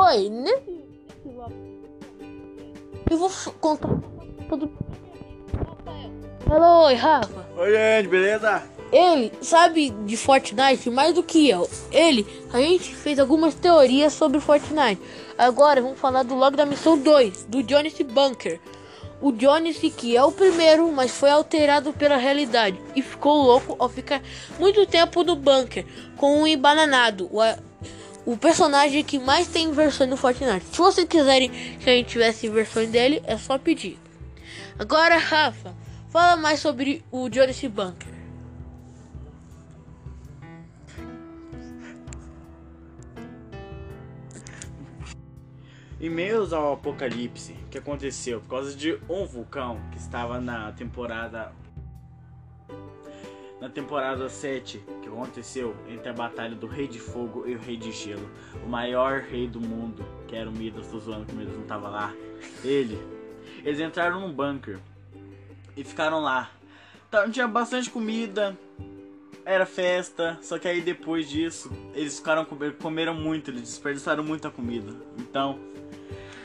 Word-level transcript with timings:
Oi, 0.00 0.30
nesse, 0.30 0.84
eu 3.10 3.18
vou 3.18 3.28
contar 3.60 3.88
tudo. 4.48 4.70
Alô, 6.48 6.86
oi, 6.86 6.94
Rafa. 6.94 7.44
Oi, 7.56 7.72
gente, 7.72 8.08
beleza? 8.08 8.62
Ele 8.92 9.32
sabe 9.42 9.90
de 9.90 10.16
Fortnite 10.16 10.88
mais 10.88 11.14
do 11.14 11.22
que 11.24 11.50
eu. 11.50 11.68
Ele, 11.90 12.24
a 12.52 12.60
gente 12.60 12.94
fez 12.94 13.18
algumas 13.18 13.56
teorias 13.56 14.12
sobre 14.12 14.38
Fortnite. 14.38 15.02
Agora 15.36 15.82
vamos 15.82 15.98
falar 15.98 16.22
do 16.22 16.36
log 16.36 16.56
da 16.56 16.64
missão 16.64 16.96
2, 16.96 17.46
do 17.46 17.68
Jonas 17.68 17.94
Bunker. 17.94 18.60
O 19.20 19.34
Jonas 19.36 19.78
que 19.78 20.16
é 20.16 20.22
o 20.22 20.30
primeiro, 20.30 20.92
mas 20.92 21.10
foi 21.10 21.30
alterado 21.30 21.92
pela 21.92 22.16
realidade 22.16 22.80
e 22.94 23.02
ficou 23.02 23.42
louco 23.42 23.74
ao 23.80 23.88
ficar 23.88 24.22
muito 24.60 24.86
tempo 24.86 25.24
no 25.24 25.34
bunker 25.34 25.84
com 26.16 26.42
um 26.42 26.46
embananado. 26.46 27.28
O, 27.32 27.42
o 28.28 28.36
personagem 28.36 29.02
que 29.02 29.18
mais 29.18 29.48
tem 29.48 29.72
versões 29.72 30.10
no 30.10 30.14
Fortnite. 30.14 30.66
Se 30.66 30.76
vocês 30.76 31.08
quiserem 31.08 31.48
que 31.48 31.88
a 31.88 31.94
gente 31.94 32.10
tivesse 32.10 32.46
versões 32.50 32.90
dele, 32.90 33.22
é 33.24 33.38
só 33.38 33.56
pedir. 33.56 33.98
Agora, 34.78 35.16
Rafa, 35.16 35.74
fala 36.10 36.36
mais 36.36 36.60
sobre 36.60 37.02
o 37.10 37.30
Jonas 37.32 37.58
Bunker. 37.58 38.12
Em 45.98 46.10
meio 46.10 46.54
ao 46.54 46.74
apocalipse 46.74 47.56
que 47.70 47.78
aconteceu 47.78 48.42
por 48.42 48.50
causa 48.50 48.76
de 48.76 49.00
um 49.08 49.24
vulcão 49.24 49.80
que 49.90 49.96
estava 49.96 50.38
na 50.38 50.70
temporada 50.72 51.50
na 53.60 53.68
temporada 53.68 54.28
7 54.28 54.82
que 55.02 55.08
aconteceu 55.08 55.74
entre 55.88 56.08
a 56.08 56.12
batalha 56.12 56.54
do 56.54 56.66
Rei 56.66 56.86
de 56.86 56.98
Fogo 56.98 57.46
e 57.46 57.54
o 57.54 57.58
Rei 57.58 57.76
de 57.76 57.90
Gelo, 57.90 58.28
o 58.64 58.68
maior 58.68 59.20
rei 59.20 59.48
do 59.48 59.60
mundo, 59.60 60.04
que 60.26 60.36
era 60.36 60.48
o 60.48 60.52
Midas, 60.52 60.86
tô 60.86 60.98
zoando 60.98 61.26
que 61.26 61.32
o 61.32 61.36
Midas 61.36 61.56
não 61.56 61.64
tava 61.64 61.88
lá. 61.88 62.14
Ele, 62.62 62.98
eles 63.64 63.80
entraram 63.80 64.20
num 64.20 64.32
bunker 64.32 64.78
e 65.76 65.82
ficaram 65.82 66.20
lá. 66.20 66.50
Então, 67.08 67.30
tinha 67.30 67.48
bastante 67.48 67.90
comida, 67.90 68.56
era 69.44 69.64
festa, 69.64 70.38
só 70.42 70.58
que 70.58 70.68
aí 70.68 70.80
depois 70.80 71.28
disso, 71.28 71.70
eles 71.94 72.18
ficaram 72.18 72.46
comeram 72.80 73.14
muito, 73.14 73.50
eles 73.50 73.62
desperdiçaram 73.62 74.22
muita 74.22 74.50
comida. 74.50 74.94
Então, 75.18 75.58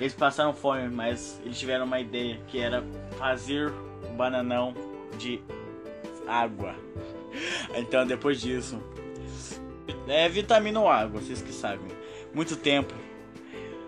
eles 0.00 0.14
passaram 0.14 0.54
fome, 0.54 0.88
mas 0.88 1.40
eles 1.44 1.58
tiveram 1.58 1.84
uma 1.84 2.00
ideia 2.00 2.40
que 2.46 2.58
era 2.58 2.82
fazer 3.18 3.70
o 3.70 4.12
bananão 4.16 4.72
de 5.18 5.42
água. 6.26 6.74
Então 7.74 8.06
depois 8.06 8.40
disso. 8.40 8.80
É 10.06 10.28
vitamina 10.28 10.80
ou 10.80 10.88
água, 10.88 11.20
vocês 11.20 11.40
que 11.40 11.52
sabem. 11.52 11.88
Muito 12.34 12.56
tempo. 12.56 12.94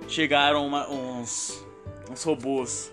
Chegaram 0.08 0.66
uma, 0.66 0.88
uns, 0.88 1.64
uns 2.10 2.22
robôs. 2.22 2.92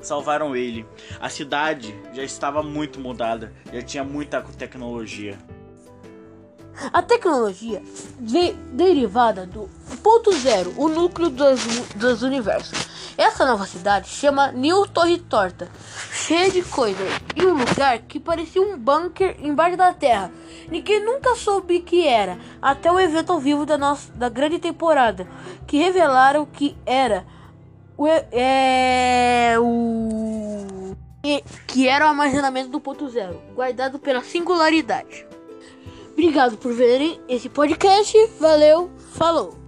Salvaram 0.00 0.54
ele. 0.54 0.86
A 1.20 1.28
cidade 1.28 1.94
já 2.12 2.22
estava 2.22 2.62
muito 2.62 3.00
mudada. 3.00 3.52
Já 3.72 3.82
tinha 3.82 4.04
muita 4.04 4.40
tecnologia. 4.40 5.38
A 6.92 7.02
tecnologia 7.02 7.82
veio 8.20 8.54
derivada 8.72 9.46
do 9.46 9.68
ponto 10.06 10.30
zero, 10.34 10.72
o 10.76 10.88
núcleo 10.88 11.28
dos, 11.28 11.60
dos 11.96 12.22
universos. 12.22 12.86
Essa 13.18 13.44
nova 13.44 13.66
cidade 13.66 14.08
chama 14.08 14.52
New 14.52 14.86
Torre 14.86 15.18
Torta, 15.18 15.68
cheia 16.12 16.48
de 16.48 16.62
coisas, 16.62 17.08
e 17.34 17.44
um 17.44 17.54
lugar 17.54 17.98
que 18.02 18.20
parecia 18.20 18.62
um 18.62 18.78
bunker 18.78 19.36
embaixo 19.40 19.76
da 19.76 19.92
terra. 19.92 20.30
Ninguém 20.68 21.04
nunca 21.04 21.34
soube 21.34 21.80
que 21.80 22.06
era, 22.06 22.38
até 22.62 22.88
o 22.92 23.00
evento 23.00 23.32
ao 23.32 23.40
vivo 23.40 23.66
da, 23.66 23.76
nossa, 23.76 24.12
da 24.12 24.28
grande 24.28 24.60
temporada, 24.60 25.26
que 25.66 25.76
revelaram 25.76 26.46
que 26.46 26.78
era 26.86 27.26
o, 27.98 28.06
é, 28.06 29.56
o 29.58 30.94
que 31.66 31.88
era 31.88 32.04
o 32.04 32.08
armazenamento 32.10 32.68
do 32.68 32.78
ponto 32.78 33.08
zero, 33.08 33.42
guardado 33.56 33.98
pela 33.98 34.22
singularidade. 34.22 35.26
Obrigado 36.12 36.56
por 36.58 36.72
verem 36.72 37.20
esse 37.28 37.48
podcast. 37.48 38.16
Valeu, 38.38 38.88
falou! 39.14 39.65